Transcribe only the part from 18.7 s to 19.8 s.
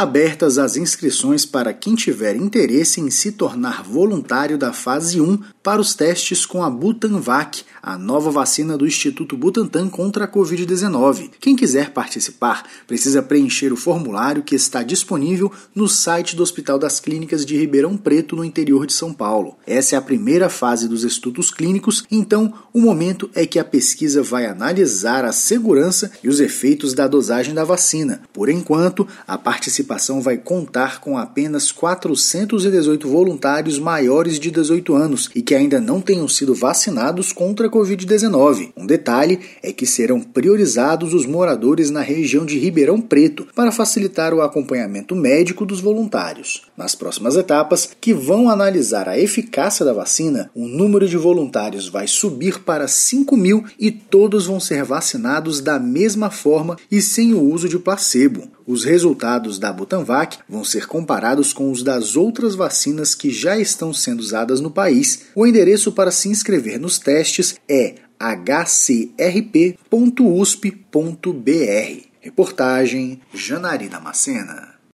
de São Paulo.